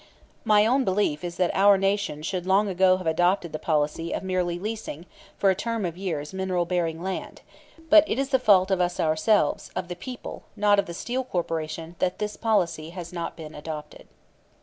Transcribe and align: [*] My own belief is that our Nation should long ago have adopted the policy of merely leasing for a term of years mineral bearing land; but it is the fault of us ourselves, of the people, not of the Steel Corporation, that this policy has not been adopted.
[*] 0.27 0.35
My 0.43 0.65
own 0.65 0.83
belief 0.83 1.23
is 1.23 1.37
that 1.37 1.51
our 1.55 1.77
Nation 1.77 2.23
should 2.23 2.47
long 2.47 2.67
ago 2.67 2.97
have 2.97 3.05
adopted 3.05 3.51
the 3.53 3.59
policy 3.59 4.11
of 4.15 4.23
merely 4.23 4.57
leasing 4.57 5.05
for 5.37 5.51
a 5.51 5.55
term 5.55 5.85
of 5.85 5.95
years 5.95 6.33
mineral 6.33 6.65
bearing 6.65 7.03
land; 7.03 7.43
but 7.87 8.03
it 8.09 8.17
is 8.17 8.29
the 8.29 8.39
fault 8.39 8.71
of 8.71 8.81
us 8.81 8.99
ourselves, 8.99 9.69
of 9.75 9.89
the 9.89 9.95
people, 9.95 10.41
not 10.55 10.79
of 10.79 10.87
the 10.87 10.95
Steel 10.95 11.23
Corporation, 11.23 11.95
that 11.99 12.17
this 12.17 12.35
policy 12.35 12.89
has 12.89 13.13
not 13.13 13.35
been 13.35 13.53
adopted. 13.53 14.07